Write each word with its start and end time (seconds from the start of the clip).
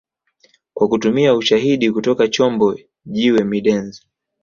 Kwa 0.73 0.87
kutumia 0.87 1.35
ushahidi 1.35 1.91
kutoka 1.91 2.27
chombo 2.27 2.79
jiwe 3.05 3.43
middens 3.43 4.05